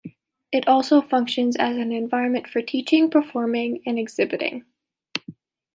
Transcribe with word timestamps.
It 0.51 0.67
also 0.67 0.99
functions 0.99 1.55
as 1.57 1.77
an 1.77 1.91
environment 1.91 2.49
for 2.49 2.63
teaching, 2.63 3.11
performing, 3.11 3.83
and 3.85 3.99
exhibiting. 3.99 4.65